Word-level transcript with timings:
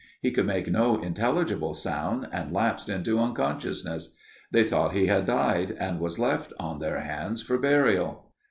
He 0.19 0.31
could 0.31 0.47
make 0.47 0.65
no 0.67 0.99
intelligible 0.99 1.75
sound 1.75 2.27
and 2.31 2.51
lapsed 2.51 2.89
into 2.89 3.19
unconsciousness. 3.19 4.15
They 4.51 4.63
thought 4.63 4.95
he 4.95 5.05
had 5.05 5.27
died 5.27 5.75
and 5.79 5.99
was 5.99 6.17
left 6.17 6.51
on 6.59 6.79
their 6.79 7.01
hands 7.01 7.43
for 7.43 7.59
burial. 7.59 8.31